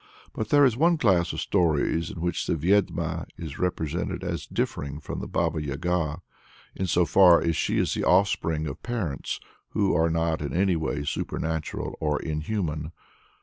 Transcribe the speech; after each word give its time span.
But 0.33 0.49
there 0.49 0.65
is 0.65 0.75
one 0.75 0.97
class 0.97 1.31
of 1.31 1.39
stories 1.39 2.09
in 2.09 2.21
which 2.21 2.47
the 2.47 2.55
Vyed'ma 2.55 3.27
is 3.37 3.59
represented 3.59 4.23
as 4.23 4.47
differing 4.47 4.99
from 4.99 5.19
the 5.19 5.27
Baba 5.27 5.61
Yaga, 5.61 6.21
in 6.75 6.87
so 6.87 7.05
far 7.05 7.39
as 7.39 7.55
she 7.55 7.77
is 7.77 7.93
the 7.93 8.03
offspring 8.03 8.65
of 8.65 8.81
parents 8.81 9.39
who 9.73 9.95
are 9.95 10.09
not 10.09 10.41
in 10.41 10.53
any 10.53 10.75
way 10.75 11.03
supernatural 11.05 11.97
or 11.99 12.19
inhuman. 12.19 12.93